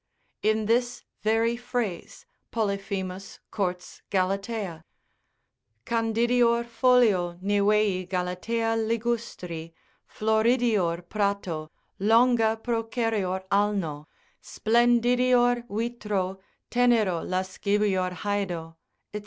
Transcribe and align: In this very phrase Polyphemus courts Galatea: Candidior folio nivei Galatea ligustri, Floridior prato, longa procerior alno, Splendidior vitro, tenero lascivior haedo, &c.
In 0.41 0.65
this 0.65 1.03
very 1.21 1.55
phrase 1.55 2.25
Polyphemus 2.49 3.39
courts 3.51 4.01
Galatea: 4.09 4.83
Candidior 5.85 6.65
folio 6.65 7.35
nivei 7.39 8.09
Galatea 8.09 8.75
ligustri, 8.77 9.71
Floridior 10.07 11.03
prato, 11.07 11.69
longa 11.99 12.59
procerior 12.63 13.43
alno, 13.51 14.07
Splendidior 14.41 15.65
vitro, 15.69 16.39
tenero 16.71 17.21
lascivior 17.23 18.09
haedo, 18.15 18.77
&c. 19.13 19.19